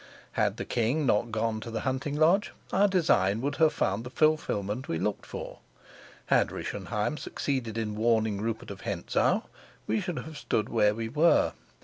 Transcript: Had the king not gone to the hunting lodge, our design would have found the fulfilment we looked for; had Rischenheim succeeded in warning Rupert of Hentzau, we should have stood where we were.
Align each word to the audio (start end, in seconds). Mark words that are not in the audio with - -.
Had 0.31 0.57
the 0.57 0.65
king 0.65 1.05
not 1.05 1.31
gone 1.31 1.59
to 1.59 1.69
the 1.69 1.81
hunting 1.81 2.15
lodge, 2.15 2.53
our 2.73 2.87
design 2.87 3.39
would 3.41 3.57
have 3.57 3.71
found 3.71 4.03
the 4.03 4.09
fulfilment 4.09 4.87
we 4.87 4.97
looked 4.97 5.27
for; 5.27 5.59
had 6.25 6.51
Rischenheim 6.51 7.17
succeeded 7.17 7.77
in 7.77 7.95
warning 7.95 8.41
Rupert 8.41 8.71
of 8.71 8.81
Hentzau, 8.81 9.43
we 9.85 10.01
should 10.01 10.17
have 10.17 10.39
stood 10.39 10.69
where 10.69 10.95
we 10.95 11.07
were. 11.07 11.53